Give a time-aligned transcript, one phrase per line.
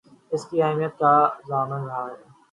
[0.31, 1.13] اس کی اہمیت کا
[1.49, 2.15] ضامن رہا ہے